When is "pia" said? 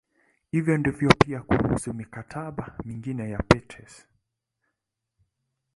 1.19-1.41